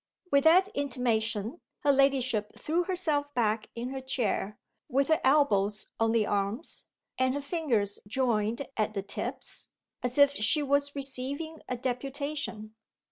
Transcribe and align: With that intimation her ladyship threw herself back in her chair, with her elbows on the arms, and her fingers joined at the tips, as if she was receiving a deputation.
With 0.31 0.45
that 0.45 0.69
intimation 0.69 1.61
her 1.81 1.91
ladyship 1.91 2.53
threw 2.57 2.85
herself 2.85 3.31
back 3.35 3.69
in 3.75 3.89
her 3.89 4.01
chair, 4.01 4.57
with 4.89 5.09
her 5.09 5.21
elbows 5.23 5.89
on 5.99 6.11
the 6.11 6.25
arms, 6.25 6.85
and 7.19 7.35
her 7.35 7.39
fingers 7.39 7.99
joined 8.07 8.67
at 8.77 8.95
the 8.95 9.03
tips, 9.03 9.67
as 10.01 10.17
if 10.17 10.31
she 10.33 10.63
was 10.63 10.95
receiving 10.95 11.61
a 11.69 11.77
deputation. 11.77 12.73